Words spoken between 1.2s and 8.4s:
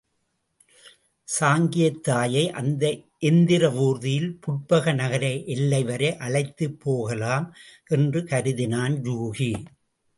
சாங்கியத் தாயை அந்த எந்திர வூர்தியில் புட்பக நகர எல்லைவரை அழைத்துப் போகலாம் என்று